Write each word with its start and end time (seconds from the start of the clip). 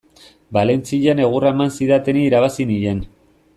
Valentzian 0.57 1.21
egurra 1.27 1.51
eman 1.57 1.71
zidatenei 1.77 2.25
irabazi 2.31 2.67
nien. 2.75 3.07